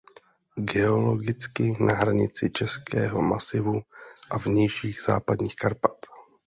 [0.57, 3.81] Geologicky na hranici Českého masivu
[4.29, 5.95] a vnějších Západních Karpat.